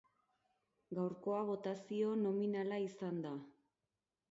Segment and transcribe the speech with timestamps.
[0.99, 3.37] Gaurkoa botazio nominala izan da.